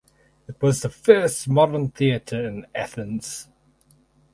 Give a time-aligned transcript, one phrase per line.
[0.47, 3.49] It was the first modern theatre in Athens.